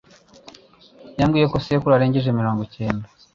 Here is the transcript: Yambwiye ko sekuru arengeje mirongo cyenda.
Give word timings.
Yambwiye 1.19 1.45
ko 1.51 1.57
sekuru 1.65 1.93
arengeje 1.93 2.29
mirongo 2.39 2.61
cyenda. 2.75 3.05